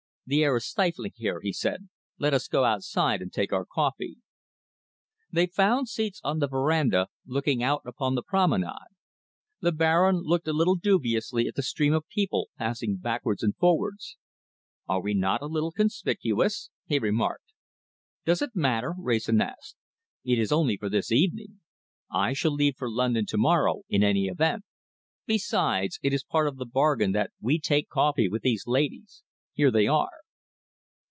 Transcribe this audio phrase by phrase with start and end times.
[0.27, 1.89] "The air is stifling here," he said.
[2.17, 4.15] "Let us go outside and take our coffee."
[5.29, 8.95] They found seats on the veranda, looking out upon the promenade.
[9.59, 14.15] The Baron looked a little dubiously at the stream of people passing backwards and forwards.
[14.87, 17.51] "Are we not a little conspicuous?" he remarked.
[18.23, 19.75] "Does it really matter?" Wrayson asked.
[20.23, 21.59] "It is only for this evening.
[22.09, 24.63] I shall leave for London tomorrow, in any event.
[25.25, 29.23] Besides, it is part of the bargain that we take coffee with these ladies.
[29.53, 30.09] Here they are."